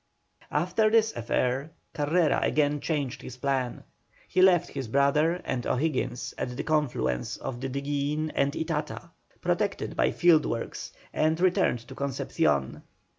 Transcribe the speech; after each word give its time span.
After 0.49 0.89
this 0.89 1.15
affair 1.15 1.69
Carrera 1.93 2.39
again 2.41 2.79
changed 2.79 3.21
his 3.21 3.37
plan. 3.37 3.83
He 4.27 4.41
left 4.41 4.69
his 4.71 4.87
brother 4.87 5.33
and 5.45 5.67
O'Higgins 5.67 6.33
at 6.39 6.57
the 6.57 6.63
confluence 6.63 7.37
of 7.37 7.61
the 7.61 7.69
Diguillin 7.69 8.31
and 8.33 8.51
Itata, 8.55 9.11
protected 9.41 9.95
by 9.95 10.09
fieldworks, 10.09 10.91
and 11.13 11.39
returned 11.39 11.87
to 11.87 11.93
Concepcion. 11.93 12.81